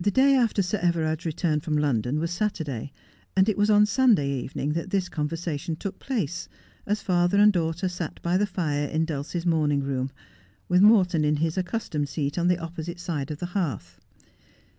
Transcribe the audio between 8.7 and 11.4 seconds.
in Dulcie's morning room, with Morton in